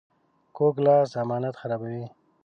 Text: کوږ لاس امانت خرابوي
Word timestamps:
کوږ 0.55 0.75
لاس 0.85 1.09
امانت 1.23 1.55
خرابوي 1.61 2.05